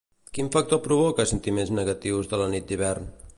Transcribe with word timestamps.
Quin 0.37 0.47
factor 0.55 0.79
provoca 0.87 1.27
sentiments 1.33 1.73
negatius 1.81 2.33
de 2.33 2.41
la 2.43 2.49
nit 2.55 2.71
d'hivern? 2.73 3.13